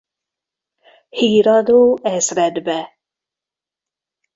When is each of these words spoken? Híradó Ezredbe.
Híradó 1.09 1.97
Ezredbe. 2.01 2.97